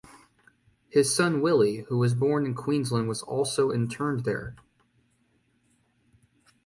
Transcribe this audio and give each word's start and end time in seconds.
His 0.89 1.15
son 1.15 1.41
Willy 1.41 1.81
who 1.87 1.95
was 1.99 2.15
born 2.15 2.43
in 2.43 2.55
Queensland 2.55 3.07
was 3.07 3.21
also 3.21 3.71
interned 3.71 4.23
there. 4.23 4.55